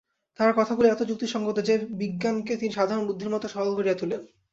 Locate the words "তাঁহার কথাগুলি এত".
0.39-1.01